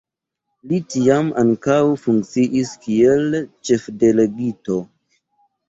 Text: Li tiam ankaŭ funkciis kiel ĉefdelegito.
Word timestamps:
Li 0.69 0.79
tiam 0.93 1.29
ankaŭ 1.41 1.75
funkciis 2.07 2.73
kiel 2.87 3.39
ĉefdelegito. 3.71 4.83